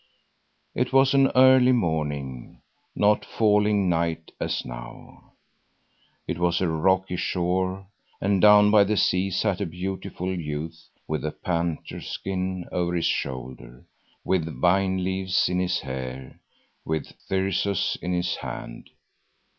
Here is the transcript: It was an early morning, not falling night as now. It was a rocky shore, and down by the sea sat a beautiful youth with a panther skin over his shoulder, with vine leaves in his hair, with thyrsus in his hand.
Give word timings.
It 0.73 0.91
was 0.91 1.13
an 1.13 1.27
early 1.35 1.71
morning, 1.73 2.63
not 2.95 3.23
falling 3.23 3.87
night 3.87 4.31
as 4.39 4.65
now. 4.65 5.33
It 6.27 6.39
was 6.39 6.59
a 6.59 6.67
rocky 6.67 7.17
shore, 7.17 7.85
and 8.19 8.41
down 8.41 8.71
by 8.71 8.83
the 8.83 8.97
sea 8.97 9.29
sat 9.29 9.61
a 9.61 9.67
beautiful 9.67 10.33
youth 10.35 10.89
with 11.07 11.23
a 11.23 11.31
panther 11.31 12.01
skin 12.01 12.65
over 12.71 12.95
his 12.95 13.05
shoulder, 13.05 13.85
with 14.23 14.51
vine 14.59 15.03
leaves 15.03 15.47
in 15.47 15.59
his 15.59 15.81
hair, 15.81 16.39
with 16.83 17.13
thyrsus 17.29 17.95
in 18.01 18.11
his 18.11 18.37
hand. 18.37 18.89